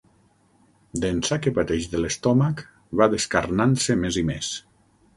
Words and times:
D'ençà 1.03 1.37
que 1.43 1.53
pateix 1.59 1.87
de 1.93 2.01
l'estómac 2.03 2.65
va 3.03 3.11
descarnant-se 3.15 4.03
més 4.05 4.23
i 4.27 4.29
més. 4.35 4.55